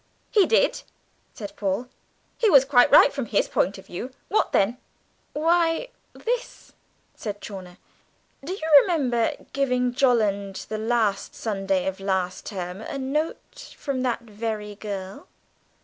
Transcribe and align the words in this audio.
"He 0.31 0.47
did," 0.47 0.81
said 1.35 1.55
Paul, 1.55 1.87
"he 2.35 2.49
was 2.49 2.65
quite 2.65 2.89
right 2.89 3.13
from 3.13 3.27
his 3.27 3.47
point 3.47 3.77
of 3.77 3.85
view 3.85 4.09
what 4.29 4.51
then?" 4.51 4.79
"Why, 5.33 5.89
this," 6.13 6.73
said 7.13 7.39
Chawner: 7.39 7.77
"Do 8.43 8.51
you 8.51 8.67
remember 8.81 9.33
giving 9.53 9.93
Jolland, 9.93 10.65
the 10.69 10.79
last 10.79 11.35
Sunday 11.35 11.85
of 11.85 11.99
last 11.99 12.47
term, 12.47 12.81
a 12.81 12.97
note 12.97 13.75
for 13.77 13.95
that 14.01 14.21
very 14.23 14.73
girl?" 14.73 15.27